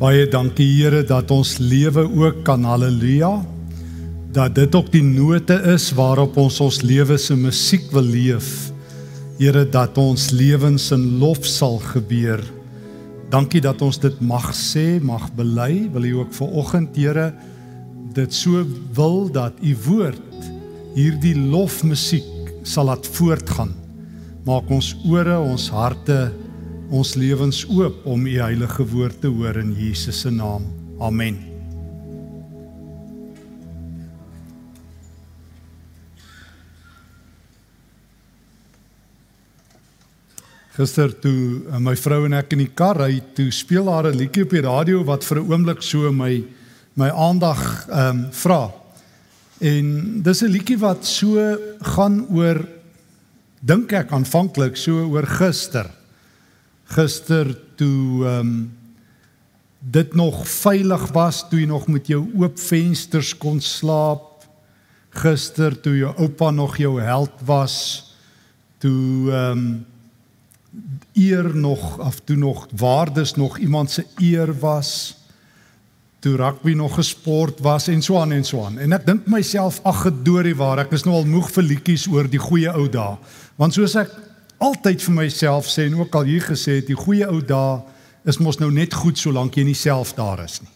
[0.00, 3.34] Baie dankie Here dat ons lewe ook kan haleluja.
[4.32, 8.70] Dat dit ook die note is waarop ons ons lewe se musiek wil leef.
[9.36, 12.40] Here dat ons lewens in lof sal gebeur.
[13.28, 15.90] Dankie dat ons dit mag sê, mag bely.
[15.92, 17.34] Wil U ook vir oggend Here
[18.16, 18.64] dit so
[18.96, 20.52] wil dat U woord
[20.96, 23.76] hierdie lofmusiek sal laat voortgaan.
[24.48, 26.30] Maak ons ore, ons harte
[26.90, 30.66] ons lewens oop om u heilige woord te hoor in Jesus se naam.
[31.00, 31.38] Amen.
[40.74, 44.16] Gister toe eh, my vrou en ek in die kar ry, toe speel haar 'n
[44.16, 46.42] liedjie op die radio wat vir 'n oomblik so my
[46.94, 48.72] my aandag ehm um, vra.
[49.60, 51.38] En dis 'n liedjie wat so
[51.94, 52.66] gaan oor
[53.60, 55.99] dink ek aanvanklik so oor gister
[56.90, 58.78] gister toe ehm um,
[59.80, 64.44] dit nog veilig was toe jy nog met jou oop vensters kon slaap.
[65.16, 67.76] Gister toe jou oupa nog jou held was
[68.78, 69.86] toe ehm um,
[71.12, 75.16] eer nog of toe nog waardes nog iemand se eer was.
[76.18, 78.78] Toe rugby nog gesport was en so aan en so aan.
[78.78, 82.28] En ek dink myself ag gedoorie waar ek is nou al moeg vir liedjies oor
[82.28, 83.16] die goeie ou dae.
[83.56, 84.12] Want soos ek
[84.60, 87.80] altyd vir myself sê en ook al hier gesê het die goeie ou dae
[88.28, 90.72] is mos nou net goed solank jy nie self daar is nie.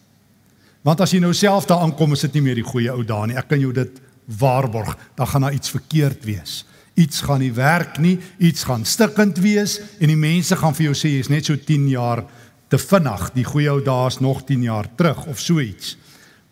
[0.85, 3.29] Want as jy nou self daar aankom is dit nie meer die goeie ou dae
[3.29, 3.37] nie.
[3.37, 4.01] Ek kan jou dit
[4.39, 6.63] waarborg, dan gaan daar iets verkeerd wees.
[6.97, 10.97] Iets gaan nie werk nie, iets gaan stikkend wees en die mense gaan vir jou
[10.97, 12.23] sê jy's net so 10 jaar
[12.71, 13.27] te vinnig.
[13.35, 15.93] Die goeie ou dae is nog 10 jaar terug of so iets.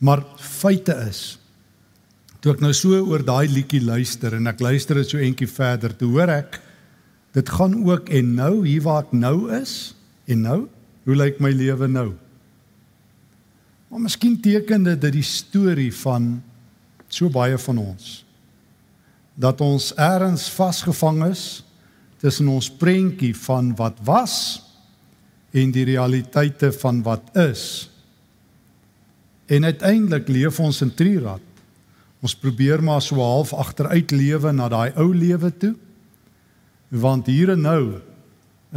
[0.03, 1.39] Maar feite is
[2.43, 5.93] toe ek nou so oor daai liedjie luister en ek luister dit so eentjie verder,
[5.95, 6.57] toe hoor ek
[7.33, 9.95] Dit gaan ook en nou hier waar ek nou is
[10.29, 10.59] en nou,
[11.03, 12.11] hoe lyk my lewe nou?
[13.89, 16.37] Maar miskien teken dit dat die storie van
[17.09, 18.23] so baie van ons
[19.33, 21.63] dat ons eers vasgevang is
[22.21, 24.35] tussen ons prentjie van wat was
[25.53, 27.89] en die realiteite van wat is.
[29.45, 31.41] En uiteindelik leef ons in trirad.
[32.23, 35.73] Ons probeer maar so half agteruit lewe na daai ou lewe toe
[36.93, 37.99] want hier en nou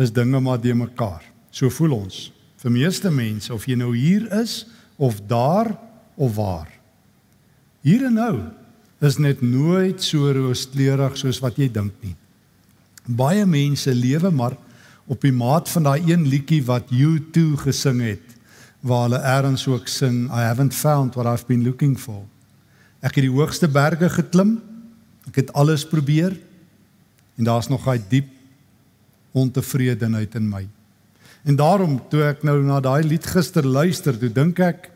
[0.00, 1.24] is dinge maar de mekaar.
[1.50, 2.30] So voel ons.
[2.60, 4.64] Vir meeste mense of jy nou hier is
[4.96, 5.74] of daar
[6.16, 6.70] of waar.
[7.84, 8.36] Hier en nou
[9.04, 12.16] is net nooit so rooskleurig soos wat jy dink nie.
[13.06, 14.56] Baie mense lewe maar
[15.06, 18.32] op die maat van daai een liedjie wat U2 gesing het
[18.86, 22.24] waar hulle eers ook sing I haven't found what I've been looking for.
[23.04, 24.56] Ek het die hoogste berge geklim.
[25.28, 26.36] Ek het alles probeer.
[27.36, 28.28] En daar's nog daai diep
[29.36, 30.64] ontevredenheid in my.
[31.46, 34.90] En daarom toe ek nou na daai lied gister luister, toe dink ek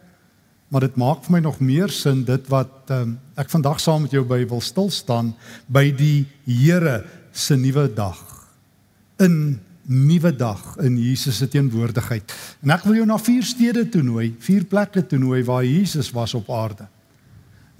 [0.70, 4.12] maar dit maak vir my nog meer sin dit wat um, ek vandag saam met
[4.14, 5.32] jou by wil stil staan
[5.66, 7.02] by die Here
[7.34, 8.20] se nuwe dag.
[9.18, 9.58] In
[9.90, 12.34] nuwe dag in Jesus se teenwoordigheid.
[12.62, 16.12] En ek wil jou na vier stede toe nooi, vier plekke toe nooi waar Jesus
[16.14, 16.86] was op aarde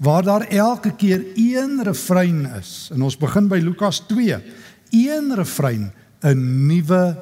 [0.01, 2.89] waar daar elke keer een refrein is.
[2.93, 4.37] En ons begin by Lukas 2.
[4.89, 7.17] Een refrein, 'n nuwe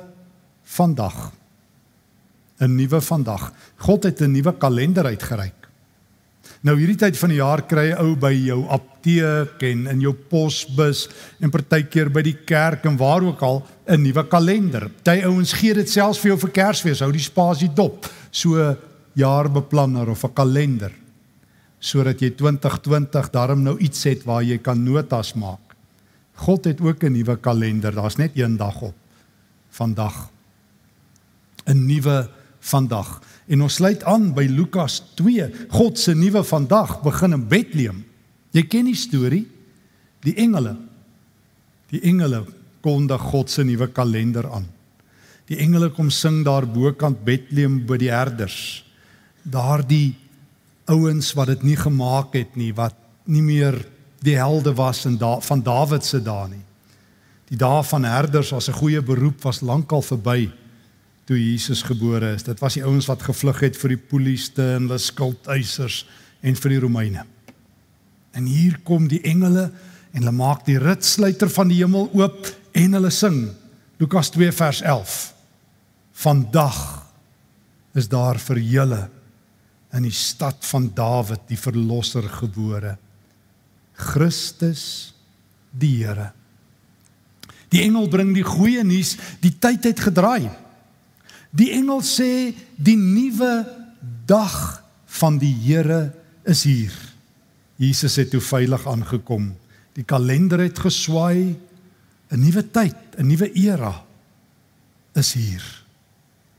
[0.64, 1.32] vandag.
[2.60, 3.54] 'n Nuwe vandag.
[3.76, 5.68] God het 'n nuwe kalender uitgereik.
[6.62, 10.14] Nou hierdie tyd van die jaar kry jy ou by jou apteek en in jou
[10.14, 11.10] posbus
[11.40, 14.90] en partykeer by die kerk en waar ook al 'n nuwe kalender.
[14.90, 18.10] Party ouens gee dit selfs vir jou vir Kersfees, hou die spasie dop.
[18.32, 18.76] So
[19.14, 20.92] jaarbeplanner of 'n kalender
[21.80, 25.76] sodat jy 2020 daarom nou iets het waar jy kan notas maak.
[26.40, 27.92] God het ook 'n nuwe kalender.
[27.92, 28.96] Daar's net een dag op.
[29.70, 30.30] Vandag.
[31.66, 32.30] 'n Nuwe
[32.60, 33.22] vandag.
[33.48, 35.50] En ons sluit aan by Lukas 2.
[35.70, 38.06] God se nuwe vandag begin in Bethlehem.
[38.52, 39.48] Jy ken die storie.
[40.26, 40.76] Die engele.
[41.90, 42.46] Die engele
[42.82, 44.68] kondig God se nuwe kalender aan.
[45.50, 48.86] Die engele kom sing daar bokant Bethlehem by die herders.
[49.42, 50.16] Daardie
[50.90, 52.98] ouens wat dit nie gemaak het nie wat
[53.30, 53.78] nie meer
[54.26, 56.64] die helde was in da van Dawid se dae nie.
[57.50, 60.52] Die dae van herders as 'n goeie beroep was lankal verby
[61.26, 62.44] toe Jesus gebore is.
[62.44, 66.06] Dit was die ouens wat gevlug het vir die polisie en hulle skuldeisers
[66.42, 67.26] en vir die Romeine.
[68.34, 69.72] En hier kom die engele
[70.12, 73.50] en hulle maak die ritsluiter van die hemel oop en hulle sing
[74.00, 75.34] Lukas 2 vers 11.
[76.14, 77.06] Vandag
[77.94, 79.10] is daar vir julle
[79.94, 82.98] in die stad van Dawid die verlosser gebore.
[84.00, 85.14] Christus
[85.72, 86.32] die Here.
[87.70, 90.50] Die engel bring die goeie nuus, die tyd het gedraai.
[91.50, 93.66] Die engel sê die nuwe
[94.30, 94.82] dag
[95.20, 96.10] van die Here
[96.50, 96.94] is hier.
[97.80, 99.52] Jesus het toe veilig aangekom.
[99.98, 101.56] Die kalender het geswaai.
[102.30, 104.06] 'n Nuwe tyd, 'n nuwe era
[105.18, 105.66] is hier.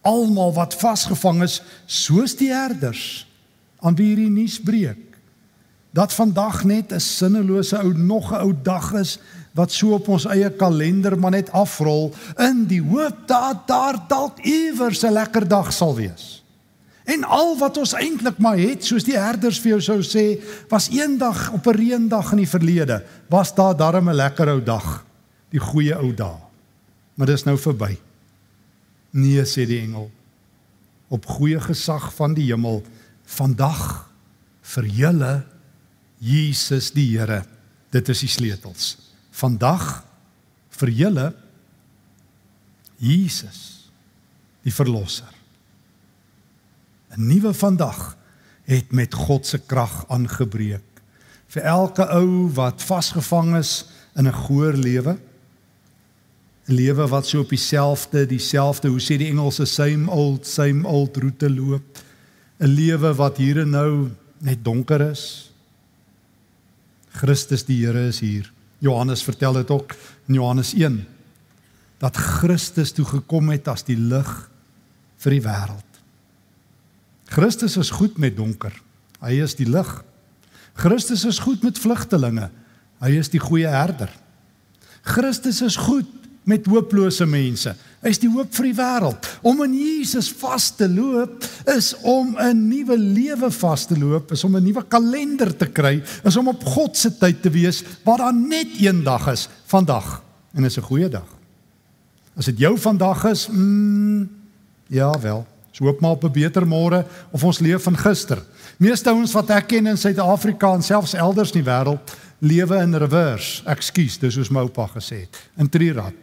[0.03, 3.27] Almal wat vasgevang is, soos die herders
[3.81, 5.19] aan wie hierdie nuus breek.
[5.91, 9.19] Dat vandag net 'n sinnelose ou nog 'n ou dag is
[9.55, 14.39] wat so op ons eie kalender maar net afrol in die hoop dat daar dalk
[14.39, 16.45] iewers 'n lekker dag sal wees.
[17.05, 20.39] En al wat ons eintlik maar het, soos die herders vir jou sou sê,
[20.69, 25.05] was eendag op 'n reendag in die verlede, was daar darm 'n lekker ou dag,
[25.51, 26.39] die goeie ou dae.
[27.15, 27.99] Maar dis nou verby.
[29.11, 30.11] Nee, sê die engel.
[31.11, 32.83] Op goeie gesag van die hemel,
[33.27, 34.11] vandag
[34.75, 35.33] vir julle
[36.21, 37.43] Jesus die Here.
[37.91, 38.97] Dit is die sleutels.
[39.35, 40.05] Vandag
[40.81, 41.27] vir julle
[43.01, 43.91] Jesus
[44.63, 45.31] die verlosser.
[47.17, 48.17] 'n Nuwe vandag
[48.69, 51.03] het met God se krag aangebreek
[51.51, 55.19] vir elke ou wat vasgevang is in 'n goeie lewe
[56.73, 61.51] lewe wat so op dieselfde dieselfde hoe sê die Engelse same old same old roete
[61.51, 62.03] loop
[62.61, 65.53] 'n lewe wat hier en nou net donker is
[67.11, 69.97] Christus die Here is hier Johannes vertel dit ook
[70.29, 71.07] in Johannes 1
[71.99, 74.51] dat Christus toe gekom het as die lig
[75.19, 75.91] vir die wêreld
[77.31, 78.75] Christus is goed met donker.
[79.23, 79.89] Hy is die lig.
[80.81, 82.49] Christus is goed met vlugtelinge.
[83.01, 84.11] Hy is die goeie herder.
[85.07, 86.09] Christus is goed
[86.49, 87.75] met hooplose mense.
[88.03, 89.27] Is die hoop vir die wêreld.
[89.45, 94.45] Om in Jesus vas te loop is om 'n nuwe lewe vas te loop, is
[94.45, 98.19] om 'n nuwe kalender te kry, is om op God se tyd te wees waar
[98.19, 100.23] daar net een dag is, vandag.
[100.55, 101.27] En is 'n goeie dag.
[102.37, 104.31] As dit jou vandag is, mm,
[104.87, 105.47] ja wel.
[105.71, 108.43] So hoop maar op 'n beter môre of ons leef van gister.
[108.77, 112.95] Meeste ouens wat ek ken in Suid-Afrika en selfs elders in die wêreld lewe in
[112.95, 113.63] reverse.
[113.69, 115.37] Ekskuus, dis soos my oupa gesê het.
[115.57, 116.15] In trirad,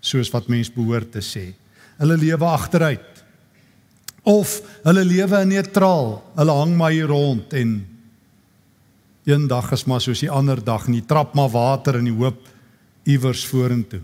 [0.00, 1.52] soos wat mens behoort te sê.
[2.00, 3.24] Hulle lewe agteruit.
[4.22, 6.22] Of hulle lewe neutraal.
[6.36, 7.74] Hulle hang maar hier rond en
[9.24, 12.48] een dag is maar soos die ander dag jy trap maar water in die hoop
[13.04, 14.00] iewers vorentoe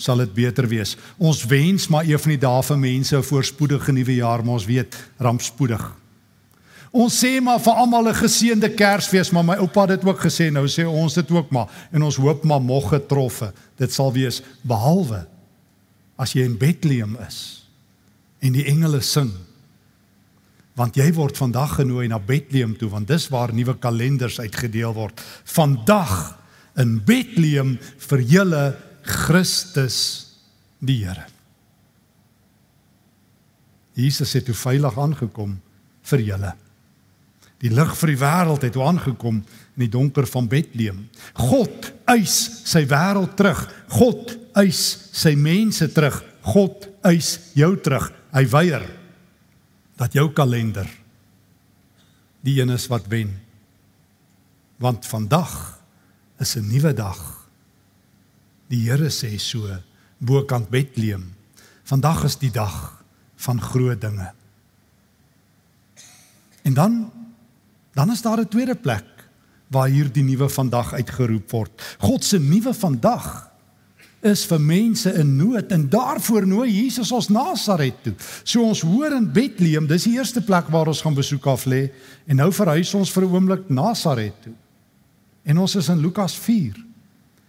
[0.00, 0.96] sal dit beter wees.
[1.20, 4.64] Ons wens maar een van die dae vir mense 'n voorspoedige nuwe jaar, maar ons
[4.64, 5.99] weet rampspoedig.
[6.90, 10.50] Ons sê maar vir almal 'n geseënde Kersfees, maar my oupa het dit ook gesê,
[10.50, 13.52] nou sê ons dit ook maar en ons hoop maar mog getroffe.
[13.76, 15.26] Dit sal wees behalwe
[16.16, 17.66] as jy in Bethlehem is
[18.40, 19.30] en die engele sing.
[20.74, 25.20] Want jy word vandag genooi na Bethlehem toe, want dis waar nuwe kalenders uitgedeel word.
[25.44, 26.38] Vandag
[26.76, 30.26] in Bethlehem vir julle Christus
[30.78, 31.26] die Here.
[33.94, 35.60] Jesus het toe veilig aangekom
[36.02, 36.54] vir julle.
[37.60, 41.04] Die lig vir die wêreld het toe aangekom in die donker van Bethlehem.
[41.36, 42.36] God eis
[42.68, 43.66] sy wêreld terug.
[43.92, 44.80] God eis
[45.12, 46.22] sy mense terug.
[46.46, 48.08] God eis jou terug.
[48.32, 48.86] Hy weier
[50.00, 50.88] dat jou kalender
[52.46, 53.34] die een is wat wen.
[54.80, 55.80] Want vandag
[56.40, 57.20] is 'n nuwe dag.
[58.68, 59.68] Die Here sê so
[60.18, 61.34] bokant Bethlehem.
[61.84, 63.04] Vandag is die dag
[63.36, 64.32] van groot dinge.
[66.62, 67.10] En dan
[67.94, 69.06] dan is daar 'n tweede plek
[69.70, 71.96] waar hierdie nuwe vandag uitgeroep word.
[71.98, 73.50] God se nuwe vandag
[74.20, 78.14] is vir mense in nood en daarvoor nooi Jesus ons Nasaret toe.
[78.44, 81.90] So ons hoor in Bethlehem, dis die eerste plek waar ons gaan besoek af lê
[82.26, 84.52] en nou verhuis ons vir 'n oomblik Nasaret toe.
[85.44, 86.76] En ons is in Lukas 4.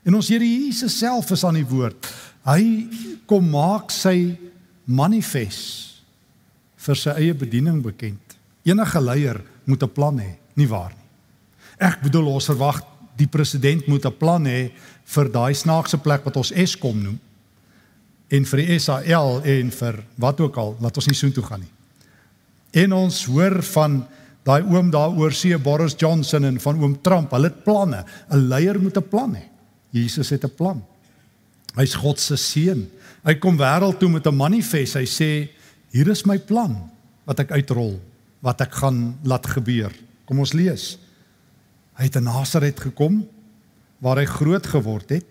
[0.05, 2.07] En ons Here Jesus self is aan die woord.
[2.45, 2.87] Hy
[3.25, 4.37] kom maak sy
[4.85, 6.01] manifest
[6.81, 8.37] vir sy eie bediening bekend.
[8.63, 11.07] Enige leier moet 'n plan hê, nie waar nie.
[11.79, 12.81] Ek bedoel ons verwag
[13.17, 14.71] die president moet 'n plan hê
[15.05, 17.19] vir daai snaakse plek wat ons Eskom noem
[18.29, 21.73] en vir die SAL en vir wat ook al, laat ons nie soontoe gaan nie.
[22.83, 24.07] En ons hoor van
[24.47, 28.05] daai oom daar oor see Boris Johnson en van oom Trump, hulle het planne.
[28.31, 29.43] 'n Leier moet 'n plan hê.
[29.91, 30.83] Jesus het 'n plan.
[31.75, 32.89] Hy's God se seun.
[33.23, 34.93] Hy kom wêreld toe met 'n manifest.
[34.93, 35.49] Hy sê
[35.91, 36.89] hier is my plan
[37.25, 37.99] wat ek uitrol,
[38.41, 39.93] wat ek gaan laat gebeur.
[40.25, 40.95] Kom ons lees.
[41.97, 43.21] Hy het in Nasaret gekom
[44.01, 45.27] waar hy groot geword het.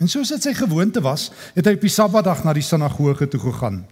[0.00, 3.40] En soos dit sy gewoonte was, het hy op die Sabbatdag na die sinagoge toe
[3.42, 3.82] gegaan.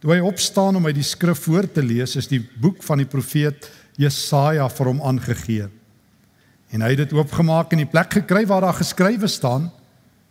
[0.00, 3.08] Toe hy opstaan om uit die skrif voor te lees, is die boek van die
[3.08, 3.68] profeet
[4.00, 5.68] Jesaja vir hom aangegee.
[6.72, 9.68] En hy het dit oopgemaak en die plek gekry waar daar geskrywe staan: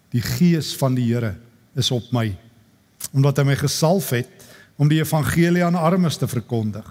[0.10, 1.36] Die gees van die Here
[1.78, 2.32] is op my,
[3.14, 4.48] omdat hy my gesalf het
[4.80, 6.88] om die evangelie aan armes te verkondig.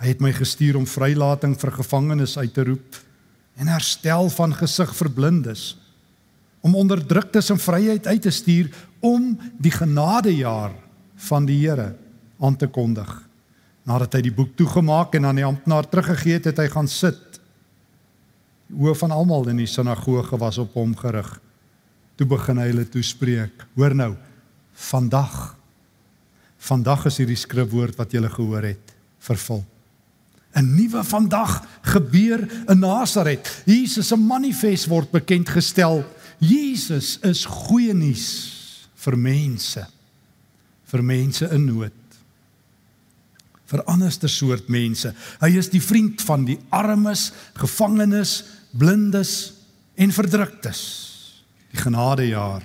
[0.00, 2.98] Hy het my gestuur om vrylating vir gevangenes uit te roep
[3.60, 5.74] en herstel van gesig vir blindes
[6.64, 8.70] om onderdruktes in vryheid uit te stuur
[9.04, 10.72] om die genadejaar
[11.28, 11.94] van die Here
[12.40, 13.08] aan te kondig.
[13.88, 17.40] Nadat hy die boek toegemaak en aan die amptenaar teruggegee het, het hy gaan sit.
[18.68, 21.28] Die oë van almal in die sinagoge was op hom gerig.
[22.16, 23.64] Toe begin hy hulle toespreek.
[23.76, 24.12] Hoor nou,
[24.92, 25.56] vandag
[26.60, 28.92] vandag is hierdie skrifwoord wat julle gehoor het
[29.24, 29.62] vervul.
[30.54, 33.62] 'n Nuwe vandag gebeur in Nasaret.
[33.66, 36.04] Jesus se manifest word bekend gestel.
[36.38, 39.86] Jesus is goeie nuus vir mense.
[40.90, 41.92] Vir mense in nood.
[43.70, 45.12] Vir anderste soort mense.
[45.40, 48.42] Hy is die vriend van die armes, gevangenes,
[48.74, 49.52] blindes
[49.94, 50.80] en verdruktes.
[51.70, 52.64] Die genadejaar.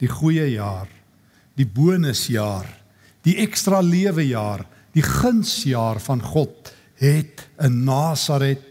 [0.00, 0.88] Die goeie jaar.
[1.58, 2.64] Die bonusjaar.
[3.22, 8.62] Die ekstra lewe jaar, die gunsjaar van God het in Nasaret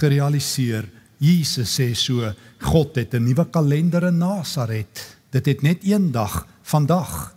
[0.00, 0.88] gerealiseer.
[1.20, 5.16] Jesus sê so, God het 'n nuwe kalender in Nasaret.
[5.30, 7.34] Dit het net een dag, vandag.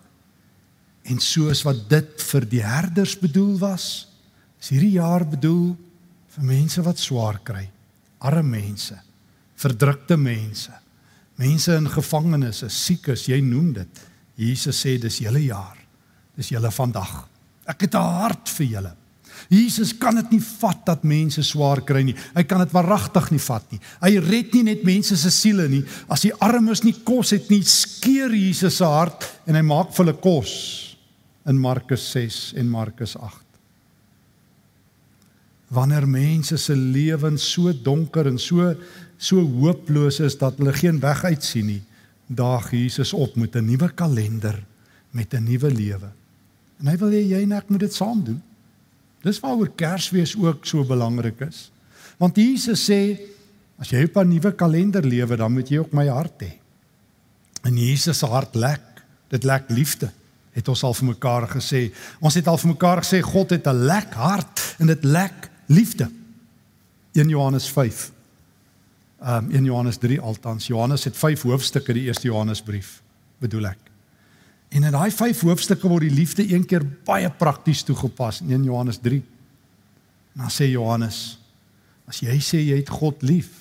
[1.03, 4.07] En soos wat dit vir die herders bedoel was,
[4.59, 5.75] is hierdie jaar bedoel
[6.27, 7.69] vir mense wat swaar kry
[8.23, 8.95] arme mense,
[9.59, 10.71] verdrukte mense,
[11.35, 14.01] mense in gevangenes, siekes, jy noem dit.
[14.39, 15.77] Jesus sê dis julle jaar.
[16.37, 17.27] Dis julle vandag.
[17.67, 18.93] Ek het 'n hart vir julle.
[19.49, 22.15] Jesus kan dit nie vat dat mense swaar kry nie.
[22.35, 23.79] Hy kan dit waaragtig nie vat nie.
[24.01, 25.83] Hy red nie net mense se siele nie.
[26.07, 30.05] As die armes nie kos het nie, skeer Jesus se hart en hy maak vir
[30.05, 30.97] hulle kos
[31.45, 33.43] in Markus 6 en Markus 8
[35.73, 38.73] wanneer mense se lewens so donker en so
[39.17, 41.81] so hooploos is dat hulle geen weg uit sien nie,
[42.27, 44.63] daag Jesus op met 'n nuwe kalender
[45.11, 46.09] met 'n nuwe lewe.
[46.83, 48.41] En hy wil hê jy en ek moet dit saam doen.
[49.23, 51.69] Dis waaroor Kersfees ook so belangrik is.
[52.19, 53.15] Want Jesus sê
[53.79, 56.51] as jy op 'n nuwe kalender lewe, dan moet jy ook my hart hê.
[57.63, 60.11] En Jesus se hart lek, dit lek liefde
[60.53, 61.91] het ons al vir mekaar gesê.
[62.19, 66.11] Ons het al vir mekaar gesê God het 'n lek hart en dit lek liefde.
[67.13, 68.11] 1 Johannes 5.
[69.21, 70.67] Um 1 Johannes 3 altans.
[70.67, 73.01] Johannes het 5 hoofstukke die eerste Johannesbrief,
[73.39, 73.92] bedoel ek.
[74.73, 78.63] En in daai 5 hoofstukke word die liefde een keer baie prakties toegepas in 1
[78.65, 79.19] Johannes 3.
[80.33, 81.37] Dan sê Johannes:
[82.09, 83.59] As jy sê jy het God lief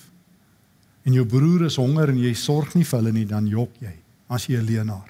[1.03, 3.91] en jou broer is honger en jy sorg nie vir hulle nie, dan jok jy
[4.33, 5.09] as jy 'n leenaar.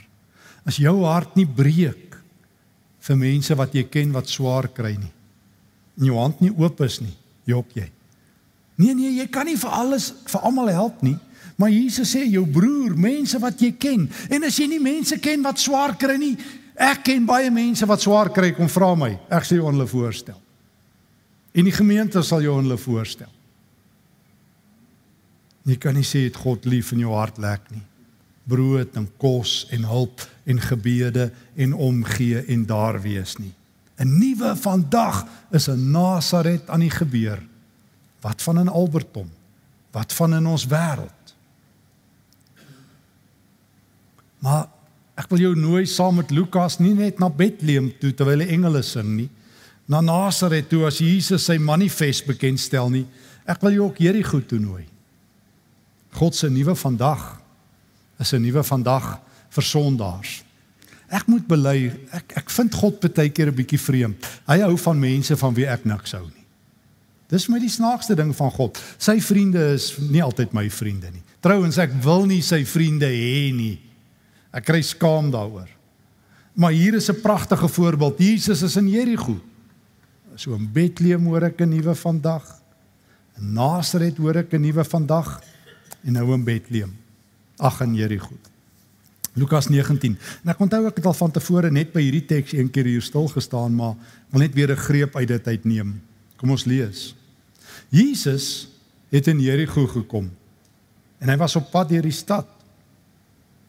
[0.65, 2.17] As jou hart nie breek
[2.99, 5.11] vir mense wat jy ken wat swaar kry nie,
[5.99, 7.13] en jou hand nie oop is nie,
[7.45, 7.91] jok jy.
[8.77, 11.17] Nee nee, jy kan nie vir alles vir almal help nie.
[11.55, 14.07] Maar Jesus sê jou broer, mense wat jy ken.
[14.29, 16.33] En as jy nie mense ken wat swaar kry nie,
[16.73, 19.11] ek ken baie mense wat swaar kry, kom vra my.
[19.29, 20.39] Ek sê jou hulle voorstel.
[21.53, 23.29] En die gemeente sal jou hulle voorstel.
[25.63, 27.83] Jy kan nie sê dit God lief in jou hart lek nie.
[28.49, 33.53] Brood en kos en hulp en gebede en omgee en daar wees nie.
[33.99, 37.39] 'n nuwe vandag is in Nasaret aan die gebeur.
[38.21, 39.29] Wat van in Alberton?
[39.91, 41.22] Wat van in ons wêreld?
[44.43, 44.67] Maar
[45.19, 48.81] ek wil jou nooi saam met Lukas nie net na Bethlehem toe terwyl die engele
[48.83, 49.29] sing nie,
[49.87, 53.05] na Nasaret toe as Jesus sy manifest bekendstel nie.
[53.47, 54.85] Ek wil jou ook Jerigo toe nooi.
[56.15, 57.23] God se nuwe vandag
[58.19, 59.19] is 'n nuwe vandag
[59.49, 60.43] vir sondaars.
[61.09, 64.17] Ek moet bely, ek ek vind God baie keer 'n bietjie vreemd.
[64.47, 66.45] Hy hou van mense van wie ek niks hou nie.
[67.29, 68.79] Dis my die snaakste ding van God.
[68.97, 71.23] Sy vriende is nie altyd my vriende nie.
[71.41, 73.79] Trouwens ek wil nie sy vriende hê nie.
[74.53, 75.69] Ek kry skaam daaroor.
[76.53, 78.17] Maar hier is 'n pragtige voorbeeld.
[78.17, 79.41] Jesus is in Jerigo.
[80.35, 82.61] So in Bethlehem hoor ek 'n nuwe vandag.
[83.37, 85.41] In Nasaret hoor ek 'n nuwe vandag
[86.03, 86.97] en nou in Bethlehem.
[87.57, 88.37] Ag in Jerigo.
[89.33, 90.17] Lukas 19.
[90.43, 93.01] En ek onthou ek het al van tevore net by hierdie teks een keer hier
[93.01, 93.95] stil gestaan, maar
[94.29, 96.01] wil net weer 'n greep uit dit uitneem.
[96.37, 97.15] Kom ons lees.
[97.89, 98.67] Jesus
[99.09, 100.31] het in Jerigo gekom
[101.19, 102.47] en hy was op pad deur die stad.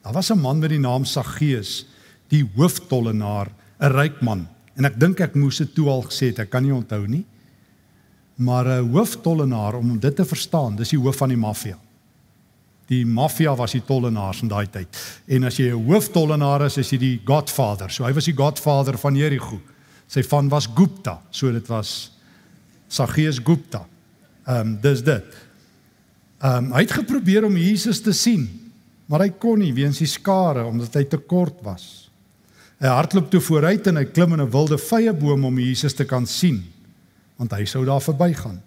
[0.04, 1.86] Daar was 'n man met die naam Saggeus,
[2.28, 3.48] die hooftollenaar,
[3.80, 4.48] 'n ryk man.
[4.74, 7.24] En ek dink ek moes dit toe al gesê het, ek kan nie onthou nie.
[8.34, 11.78] Maar 'n hooftollenaar om dit te verstaan, dis die hoof van die maffia.
[12.86, 15.20] Die maffia was die tollenaars in daai tyd.
[15.26, 17.90] En as jy 'n hooftollenaar is, is jy die godfather.
[17.90, 19.60] So hy was die godfather van Jericho.
[20.06, 22.12] Sy van was Gupta, so dit was
[22.88, 23.86] Saggeus Gupta.
[24.46, 25.24] Ehm um, dis dit.
[26.40, 28.63] Ehm um, hy het geprobeer om Jesus te sien,
[29.14, 32.10] maar hy kon nie weens die skare omdat hy te kort was.
[32.82, 36.26] Hy hardloop toe vooruit en hy klim in 'n wilde vyeboom om Jesus te kan
[36.26, 36.74] sien.
[37.36, 38.60] want hy sou daar verbygaan.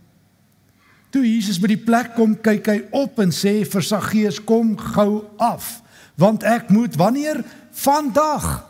[1.10, 5.24] Toe Jesus by die plek kom, kyk hy op en sê vir Saggeus: "Kom gou
[5.40, 5.82] af,
[6.20, 8.68] want ek moet wanneer vandag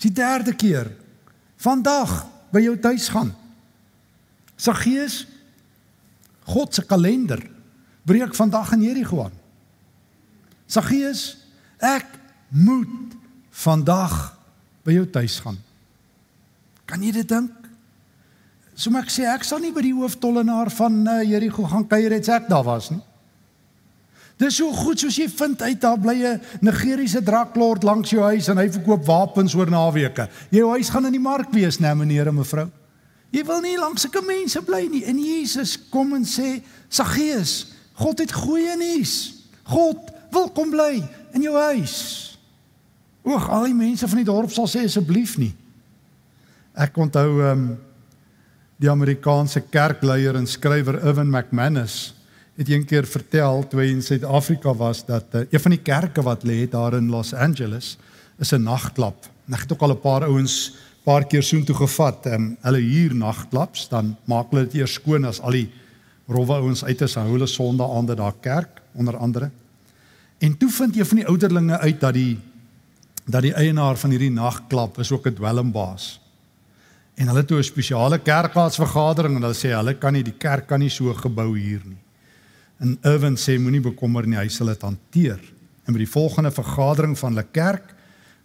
[0.00, 0.88] die derde keer
[1.56, 3.34] vandag by jou tuis gaan."
[4.56, 5.26] Saggeus
[6.46, 7.42] God se kalender
[8.06, 9.35] breek vandag in Jerigo aan.
[10.66, 11.36] Saggeus,
[11.78, 12.06] ek
[12.50, 13.14] moet
[13.50, 14.14] vandag
[14.86, 15.58] by jou tuis gaan.
[16.86, 17.52] Kan jy dit dink?
[18.76, 22.12] So maar ek sê ek sal nie by die hooftollenaar van uh, Jerigo gaan kuier
[22.12, 23.00] het ek daar was nie.
[24.36, 28.48] Dis so goed soos jy vind uit daar bly 'n Nigeriese draklord langs jou huis
[28.52, 30.28] en hy verkoop wapens oor naweke.
[30.52, 32.68] Jou huis gaan in die mark wees, né, meneer en mevrou.
[33.32, 35.04] Jy wil nie langs sulke mense bly nie.
[35.04, 39.42] En Jesus kom en sê, Saggeus, God het goeie nuus.
[39.64, 41.00] God wil kom bly
[41.36, 41.96] in jou huis.
[43.26, 45.52] Oeg, al die mense van die dorp sal sê asseblief nie.
[46.76, 47.66] Ek onthou ehm um,
[48.76, 52.12] die Amerikaanse kerkleier en skrywer Irwin McManus
[52.60, 56.44] het eendag vertel toe hy in Suid-Afrika was dat uh, een van die kerke wat
[56.44, 57.94] lê daar in Los Angeles
[58.38, 59.24] is 'n nagklap.
[59.48, 62.26] Ek het ook al 'n paar ouens paar keer soontoe gevat.
[62.26, 65.70] Ehm um, hulle huur nagklaps, dan maak hulle dit eers skoon as al die
[66.28, 69.50] rowwe ouens uit is, hou hulle Sondag aande daar kerk onder andere.
[70.38, 72.38] En toe vind een van die ouderlinge uit dat die
[73.26, 76.20] dat die eienaar van hierdie nagklap is ook 'n dwelmbaas.
[77.14, 80.78] En hulle toe 'n spesiale kerkraadsvergadering en hulle sê hulle kan nie die kerk kan
[80.78, 82.02] nie so gebou hier nie.
[82.78, 85.40] En Irwin sê moenie bekommer nie, hy sal dit hanteer.
[85.86, 87.94] En by die volgende vergadering van hulle kerk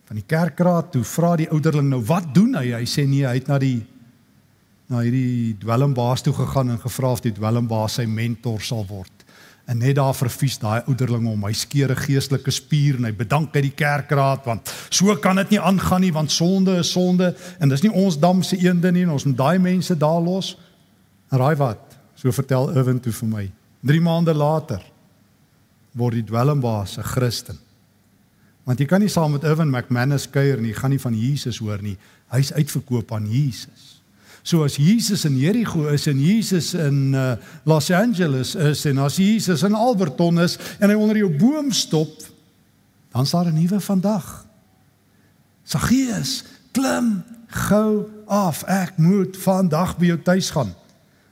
[0.05, 2.73] van die kerkraad toe vra die ouderling nou wat doen hy?
[2.75, 3.85] Hy sê nee, hy het na die
[4.91, 9.20] na hierdie dwelmbaas toe gegaan en gevra of die dwelmbaas sy mentor sal word.
[9.71, 13.55] En net daar verfies daai ouderling om hy skeer 'n geestelike spier en hy bedank
[13.55, 17.69] uit die kerkraad want so kan dit nie aangaan nie want sonde is sonde en
[17.69, 20.57] dis nie ons dam se eende nie en ons moet daai mense daar los.
[21.31, 21.79] En raai wat?
[22.15, 23.51] So vertel Irwin toe vir my.
[23.81, 24.83] 3 maande later
[25.91, 27.57] word die dwelmbaas 'n Christen.
[28.63, 31.57] Want jy kan nie saam met Irwin McManus kuier nie, jy gaan nie van Jesus
[31.57, 31.97] hoor nie.
[32.29, 33.90] Hy's uitverkoop aan Jesus.
[34.43, 39.15] So as Jesus in Jerigo is en Jesus in uh, Los Angeles is en as
[39.15, 42.09] Jesus in Alberton is en hy onder jou boom stop,
[43.13, 44.45] dan sal 'n nuwe vandag.
[45.63, 48.63] Saggeus, klim gou af.
[48.63, 50.73] Ek moet vandag by jou tuis gaan.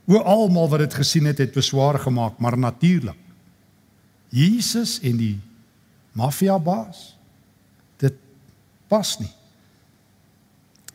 [0.05, 3.17] O almal wat dit gesien het, het beswaar gemaak, maar natuurlik.
[4.29, 5.39] Jesus en die
[6.11, 7.17] maffia baas.
[7.97, 8.13] Dit
[8.87, 9.31] pas nie.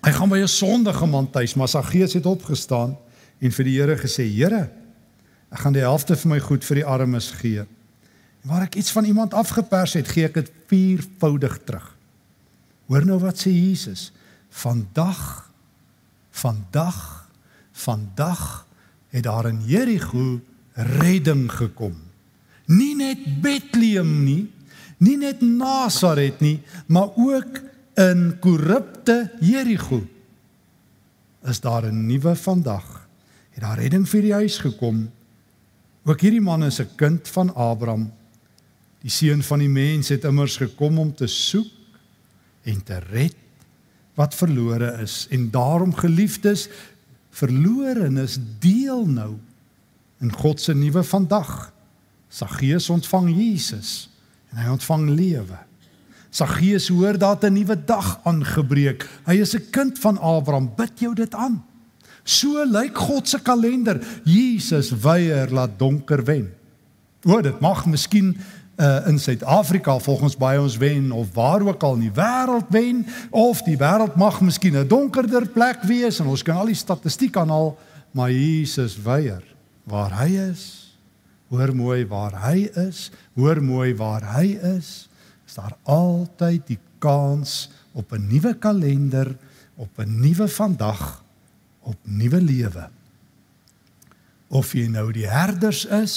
[0.04, 2.96] Hy gaan by 'n sondige man tuis, maar sy gees het opgestaan
[3.40, 4.70] en vir die Here gesê: "Here,
[5.50, 7.60] ek gaan die helfte van my goed vir die armes gee.
[8.42, 11.96] En waar ek iets van iemand afgepers het, gee ek dit viervoudig terug."
[12.86, 14.12] Hoor nou wat sê Jesus:
[14.50, 15.50] "Vandag
[16.30, 17.24] vandag
[17.72, 18.66] vandag
[19.08, 20.40] het daar in Jerigo
[20.74, 21.94] redding gekom.
[22.66, 24.50] Nie net Bethlehem nie,
[24.98, 27.60] nie net Nasaret nie, maar ook
[27.94, 30.02] in korrupte Jerigo
[31.44, 33.08] is daar 'n nuwe vandag.
[33.50, 35.10] Het daar redding vir die huis gekom.
[36.04, 38.12] Ook hierdie man is 'n kind van Abraham.
[39.00, 41.70] Die seun van die mens het immers gekom om te soek
[42.62, 43.34] en te red
[44.14, 46.68] wat verlore is en daarom geliefdes
[47.30, 49.34] verlorenes deel nou
[50.20, 51.72] in God se nuwe vandag.
[52.28, 54.10] Saggeus ontvang Jesus
[54.50, 55.58] en hy ontvang lewe.
[56.34, 59.06] Saggeus hoor dat 'n nuwe dag aangebreek.
[59.24, 60.72] Hy is 'n kind van Abraham.
[60.76, 61.64] Bid jou dit aan.
[62.24, 64.00] So lyk God se kalender.
[64.24, 66.52] Jesus weier laat donker wen.
[67.22, 68.36] O, dit mag miskien
[68.76, 73.06] uh, in Suid-Afrika volgens baie ons wen of waar ook al in die wêreld wen
[73.30, 77.36] of die wêreld mag miskien 'n donkerder plek wees en ons kan al die statistiek
[77.36, 77.78] aanhaal,
[78.10, 79.42] maar Jesus weier
[79.84, 80.92] waar hy is.
[81.48, 83.10] Hoor mooi waar hy is.
[83.34, 85.08] Hoor mooi waar hy is
[85.54, 89.36] is daar altyd die kans op 'n nuwe kalender,
[89.76, 91.24] op 'n nuwe vandag,
[91.80, 92.90] op nuwe lewe.
[94.48, 96.14] Of jy nou die herders is,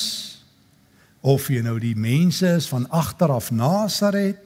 [1.22, 4.38] of jy nou die mense is van agteraf Nasaret,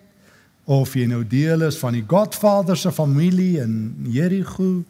[0.64, 4.84] of jy nou deel is van die Godvader se familie in Jerigo,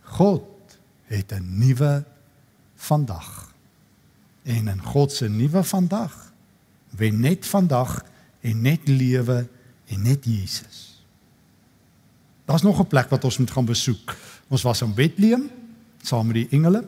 [0.00, 2.04] God het 'n nuwe
[2.76, 3.54] vandag.
[4.42, 6.32] En in God se nuwe vandag,
[6.90, 8.04] wen net vandag
[8.44, 9.44] en net lewe
[9.88, 10.82] en net Jesus.
[12.44, 14.16] Daar's nog 'n plek wat ons moet gaan besoek.
[14.48, 15.50] Ons was in Bethlehem
[16.02, 16.84] saam met die engele.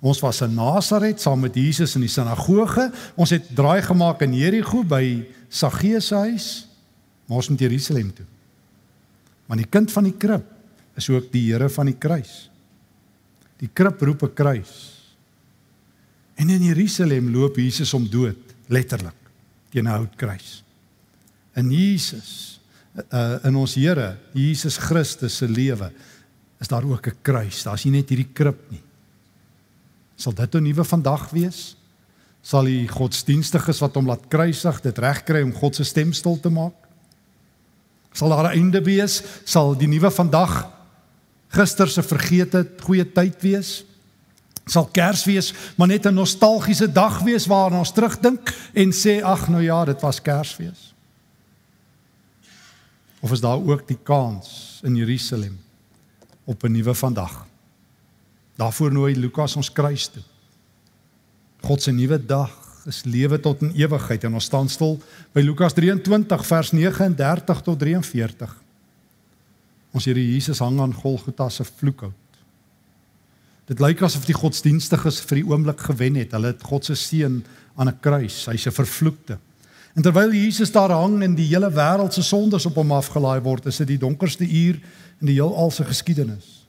[0.00, 2.92] Ons was in Nasaret saam met Jesus in die sinagoge.
[3.14, 6.68] Ons het draai gemaak in Jerigo by Saggeus se huis.
[7.26, 8.26] Maar ons moet Jerusalem toe.
[9.46, 10.44] Want die kind van die krib
[10.94, 12.50] is ook die Here van die kruis.
[13.60, 15.00] Die krib roep 'n kruis.
[16.34, 19.23] En in Jerusalem loop Jesus om dood, letterlik,
[19.74, 20.62] teen 'n houtkruis.
[21.58, 22.60] In Jesus,
[23.10, 25.90] uh, in ons Here, Jesus Christus se lewe,
[26.60, 27.62] is daar ook 'n kruis.
[27.62, 28.82] Daar's nie net hierdie krib nie.
[30.16, 31.76] Sal dit 'n nuwe vandag wees?
[32.42, 36.50] Sal die godsdienstiges wat hom laat kruisig dit regkry om God se stem stil te
[36.50, 36.74] maak?
[38.12, 39.22] Sal daar 'n einde wees?
[39.44, 40.70] Sal die nuwe vandag
[41.48, 43.84] gister se vergete goeie tyd wees?
[44.64, 49.62] Sal Kersfees maar net 'n nostalgiese dag wees waarna ons terugdink en sê ag nou
[49.62, 50.94] ja, dit was Kersfees.
[53.20, 55.60] Of is daar ook die kans in Jerusalem
[56.44, 57.46] op 'n nuwe vandag?
[58.56, 60.22] Daarvoor nooi Lukas ons kruis toe.
[61.60, 62.50] God se nuwe dag
[62.84, 64.98] is lewe tot in ewigheid en ons staan stil
[65.32, 68.62] by Lukas 23 vers 39 tot 43.
[69.90, 72.23] Ons Here Jesus hang aan Golgotha se vloekhout.
[73.64, 76.34] Dit lyk asof die godsdienstiges vir die oomblik gewen het.
[76.36, 77.44] Hulle het God se seun
[77.76, 78.44] aan 'n kruis.
[78.46, 79.38] Hy's 'n vervloekte.
[79.94, 83.66] En terwyl Jesus daar hang en die hele wêreld se sondes op hom afgelaai word,
[83.66, 84.80] is dit die donkerste uur
[85.20, 86.66] in die heelal se geskiedenis.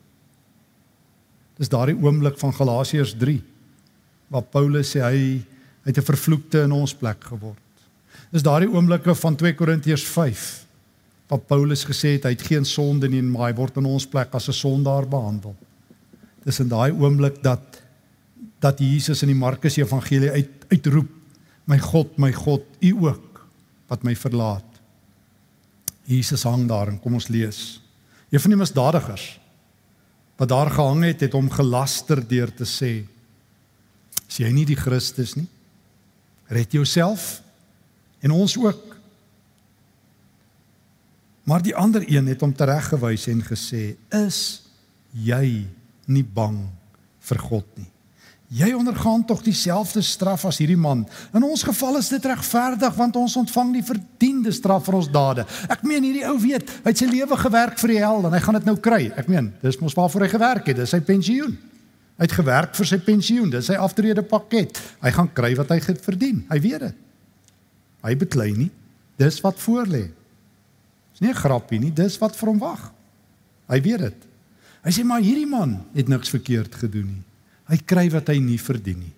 [1.58, 3.42] Dis daardie oomblik van Galasiërs 3
[4.28, 5.46] waar Paulus sê hy
[5.84, 7.58] het 'n vervloekte in ons plek geword.
[8.32, 10.66] Dis daardie oomblikke van 2 Korintiërs 5
[11.28, 14.08] waar Paulus gesê het hy het geen sonde nie en maar hy word in ons
[14.08, 15.56] plek as 'n sondaar behandel
[16.46, 17.82] dis in daai oomblik dat
[18.64, 21.10] dat Jesus in die Markus Evangelie uit uitroep
[21.70, 23.42] my God my God u ook
[23.90, 24.66] wat my verlaat.
[26.06, 27.82] Jesus hang daar en kom ons lees.
[28.30, 29.26] Een van die misdadigers
[30.36, 33.06] wat daar gehang het het hom gelaster deur te sê
[34.26, 35.48] is jy nie die Christus nie?
[36.52, 37.40] Red jouself
[38.26, 38.96] en ons ook.
[41.46, 44.40] Maar die ander een het hom tereggewys en gesê is
[45.14, 45.66] jy
[46.06, 46.62] nie bang
[47.26, 47.90] vir God nie.
[48.56, 51.02] Jy ondergaan tog dieselfde straf as hierdie man.
[51.34, 55.48] In ons geval is dit regverdig want ons ontvang die verdiende straf vir ons dade.
[55.66, 58.42] Ek meen hierdie ou weet, hy het sy lewe gewerk vir die hel en hy
[58.44, 59.08] gaan dit nou kry.
[59.18, 61.58] Ek meen, dis mos waarvoor hy gewerk het, dis sy pensioen.
[62.16, 64.78] Hy het gewerk vir sy pensioen, dis sy aftrede pakket.
[65.02, 66.46] Hy gaan kry wat hy verdien.
[66.52, 67.02] Hy weet dit.
[68.06, 68.70] Hy beklei nie.
[69.20, 70.06] Dis wat voor lê.
[71.16, 72.92] Dis nie 'n grappie nie, dis wat vir hom wag.
[73.68, 74.35] Hy weet dit.
[74.86, 77.24] Hy sê maar hierdie man het niks verkeerd gedoen nie.
[77.66, 79.14] Hy kry wat hy nie verdien nie.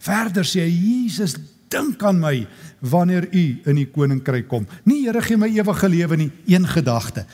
[0.00, 1.36] Verder sê hy Jesus,
[1.68, 2.46] dink aan my
[2.80, 4.64] wanneer u in die koninkryk kom.
[4.88, 7.26] Nie Here gee my ewige lewe nie, een gedagte.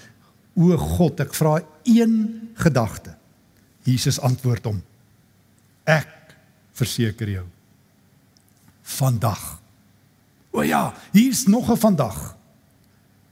[0.58, 2.16] O God, ek vra een
[2.58, 3.14] gedagte.
[3.86, 4.82] Jesus antwoord hom.
[5.86, 6.34] Ek
[6.76, 7.46] verseker jou.
[8.98, 9.62] Vandag.
[10.52, 12.36] O ja, hier's nog 'n vandag.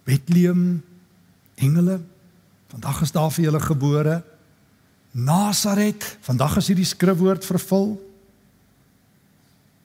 [0.05, 0.83] Bethlehem
[1.57, 2.01] engele
[2.71, 4.21] Vandag is daar vir julle gebore
[5.11, 6.05] Nasaret.
[6.23, 7.97] Vandag is hierdie skrifwoord vervul.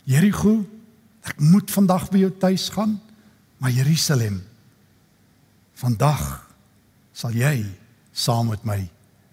[0.05, 0.59] Jerigo,
[1.25, 2.99] ek moet vandag by jou tuis gaan,
[3.57, 4.37] maar Jerusalem.
[5.81, 6.43] Vandag
[7.15, 7.63] sal jy
[8.13, 8.77] saam met my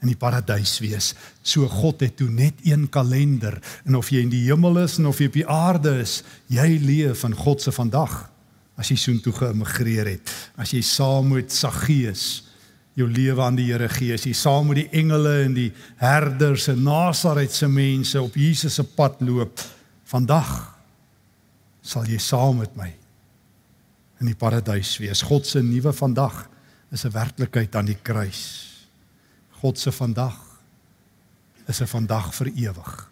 [0.03, 1.13] in die paradys wees.
[1.45, 5.11] So God het toe net een kalender en of jy in die hemel is en
[5.11, 8.17] of jy op die aarde is, jy leef in God se vandag.
[8.81, 12.49] As jy soontoe geëmigreer het, as jy saam met Saggeus
[12.95, 14.15] jou lewe aan die Here gee.
[14.15, 18.75] As jy saam met die engele en die herders en Nasaret se mense op Jesus
[18.75, 19.61] se pad loop,
[20.05, 20.51] vandag
[21.83, 22.91] sal jy saam met my
[24.23, 25.25] in die paradys wees.
[25.27, 26.45] God se nuwe vandag
[26.93, 28.71] is 'n werklikheid aan die kruis.
[29.61, 30.39] God se vandag
[31.67, 33.11] is 'n vandag vir ewig.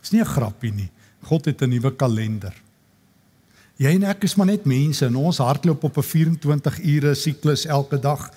[0.00, 0.90] Dis nie 'n grappie nie.
[1.22, 2.54] God het 'n nuwe kalender.
[3.82, 7.64] Jy en ek is maar net mense en ons hardloop op 'n 24 ure siklus
[7.66, 8.30] elke dag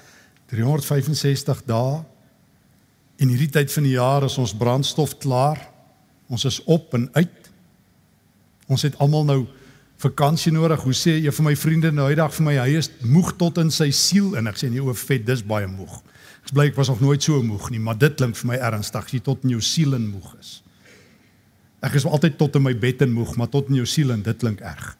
[0.49, 2.01] 365 dae.
[3.17, 5.69] In hierdie tyd van die jaar is ons brandstof klaar.
[6.27, 7.51] Ons is op en uit.
[8.67, 9.45] Ons het almal nou
[9.97, 10.81] vakansie nodig.
[10.81, 13.71] Hoe sê een van my vriende nou eendag vir my, hy is moeg tot in
[13.71, 16.01] sy siel en ek sê nee o vet, dis baie moeg.
[16.45, 19.13] Ek bly ek was nog nooit so moeg nie, maar dit klink vir my ernstig,
[19.13, 20.63] jy tot in jou siel en moeg is.
[21.81, 24.21] Ek is altyd tot in my bed en moeg, maar tot in jou siel en
[24.21, 24.97] dit klink erg.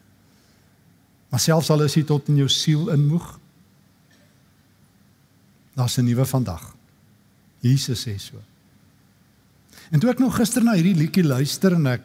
[1.30, 3.40] Maar selfs al is jy tot in jou siel inmoeg,
[5.76, 6.76] daar's 'n nuwe vandag.
[7.60, 8.38] Jesus sê so.
[9.92, 12.02] En toe ek nou gister na hierdie liedjie luister en ek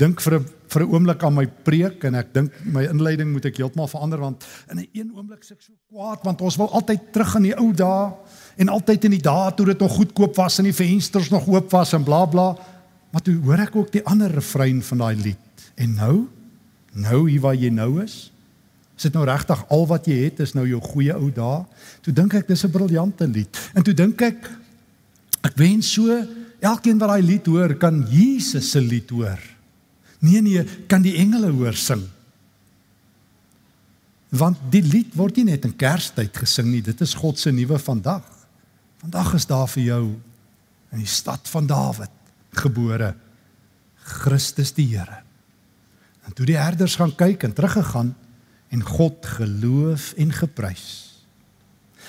[0.00, 3.44] dink vir 'n vir 'n oomblik aan my preek en ek dink my inleiding moet
[3.44, 7.12] ek heeltemal verander want in 'n een oomblik suk so kwaad want ons wil altyd
[7.12, 8.12] terug aan die ou dae
[8.56, 11.70] en altyd in die dae toe dit nog goedkoop was en die vensters nog oop
[11.70, 12.56] was en bla bla
[13.12, 16.28] maar toe hoor ek ook die ander refrein van daai lied en nou
[16.94, 18.31] nou hier waar jy nou is
[18.96, 21.64] Is dit nou regtig al wat jy het is nou jou goeie ou dae?
[22.02, 23.58] Toe dink ek dis 'n briljante lied.
[23.74, 24.50] En toe dink ek
[25.42, 26.14] Ek wens so
[26.62, 29.40] elkeen wat daai lied hoor kan Jesus se lied hoor.
[30.22, 32.04] Nee nee, kan die engele hoor sing.
[34.32, 37.78] Want die lied word nie net in Kerstyd gesing nie, dit is God se nuwe
[37.82, 38.24] vandag.
[39.02, 40.04] Vandag is daar vir jou
[40.94, 42.12] in die stad van Dawid
[42.62, 43.12] gebore
[44.22, 45.20] Christus die Here.
[46.22, 48.12] En toe die herders gaan kyk en teruggegaan
[48.72, 50.86] en God geloof en geprys.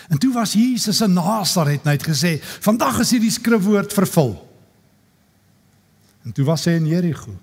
[0.07, 4.51] En toe was Jesus in Nasaret net gesê, "Vandag is hierdie skrifwoord vervul."
[6.23, 7.35] En toe was hy in Jerigo.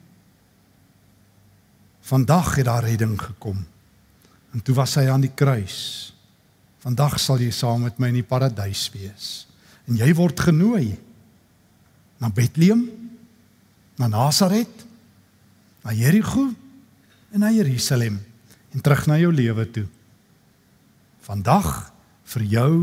[2.00, 3.66] Vandag het daar redding gekom.
[4.50, 6.14] En toe was hy aan die kruis.
[6.78, 9.46] Vandag sal jy saam met my in die paradys wees.
[9.85, 10.98] En jy word genooi
[12.18, 12.88] na Bethlehem,
[13.96, 14.87] na Nasaret,
[15.83, 16.54] na Jerigo
[17.30, 18.30] en na Jerusalem
[18.74, 19.87] en terug na jou lewe toe.
[21.26, 21.90] Vandag
[22.35, 22.74] vir jou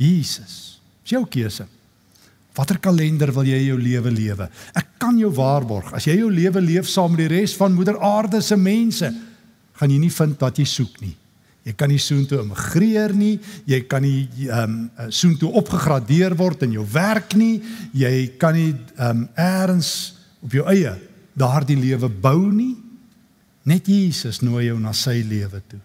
[0.00, 0.78] Jesus.
[1.02, 1.66] Dis jou keuse.
[2.58, 4.48] Watter kalender wil jy jou lewe lewe?
[4.74, 8.00] Ek kan jou waarborg, as jy jou lewe leef saam met die res van moeder
[8.02, 9.12] aarde se mense,
[9.78, 11.14] gaan jy nie vind wat jy soek nie.
[11.68, 13.36] Jy kan nie soontoe immigreer nie,
[13.68, 17.60] jy kan nie ehm um, soontoe opgegradeer word in jou werk nie,
[17.92, 19.92] jy kan nie ehm um, eers
[20.42, 20.96] op jou eie
[21.38, 22.74] daardie lewe bou nie.
[23.68, 25.80] Net Jesus nooi jou na sy lewe toe.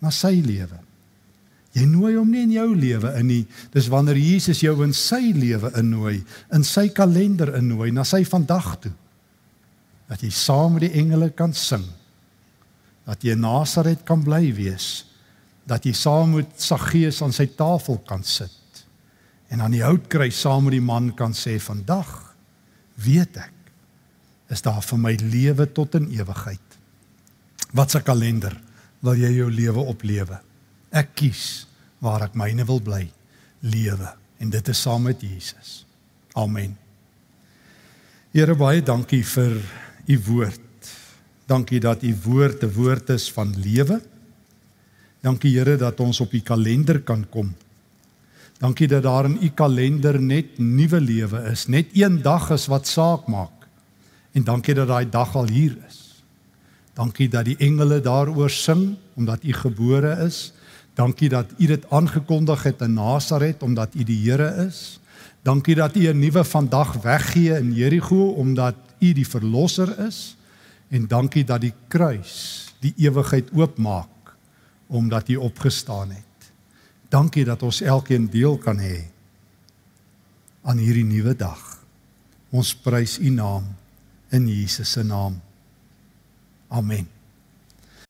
[0.00, 0.78] Na sy lewe.
[1.74, 3.42] Jy nooi hom nie in jou lewe in nie.
[3.74, 6.20] Dis wanneer Jesus jou in sy lewe innooi,
[6.54, 8.92] in sy kalender innooi na sy vandag toe.
[10.08, 11.84] Dat jy saam met die engele kan sing.
[13.04, 15.02] Dat jy in Nasaret kan bly wees.
[15.68, 18.84] Dat jy saam met Saggeus aan sy tafel kan sit.
[19.50, 22.20] En aan die houtkruis saam met die man kan sê vandag
[23.02, 23.52] weet ek
[24.52, 26.73] is daar vir my lewe tot in ewigheid.
[27.74, 28.54] Wat 'n kalender
[29.02, 30.38] wil jy jou lewe oplewe?
[30.90, 31.66] Ek kies
[31.98, 33.10] waar ek myne wil bly
[33.60, 35.84] lewe en dit is saam met Jesus.
[36.34, 36.76] Amen.
[38.30, 39.58] Here baie dankie vir
[40.06, 40.60] u woord.
[41.46, 44.00] Dankie dat u woord 'n woord is van lewe.
[45.20, 47.54] Dankie Here dat ons op u kalender kan kom.
[48.58, 52.86] Dankie dat daar in u kalender net nuwe lewe is, net een dag is wat
[52.86, 53.66] saak maak.
[54.32, 55.76] En dankie dat daai dag al hier.
[56.94, 60.52] Dankie dat die engele daaroor sing omdat u gebore is.
[60.94, 65.00] Dankie dat u dit aangekondig het in Nasaret omdat u die Here is.
[65.42, 70.36] Dankie dat u 'n nuwe vandag weggee in Jerigo omdat u die verlosser is.
[70.88, 74.36] En dankie dat die kruis die ewigheid oopmaak
[74.86, 76.52] omdat u opgestaan het.
[77.08, 79.04] Dankie dat ons elkeen deel kan hê
[80.62, 81.60] aan hierdie nuwe dag.
[82.50, 83.64] Ons prys u naam
[84.28, 85.43] in Jesus se naam.
[86.74, 87.13] Amen.